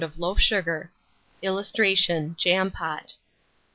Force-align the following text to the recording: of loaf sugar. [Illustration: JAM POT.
of 0.03 0.17
loaf 0.17 0.39
sugar. 0.41 0.91
[Illustration: 1.43 2.35
JAM 2.39 2.71
POT. 2.71 3.17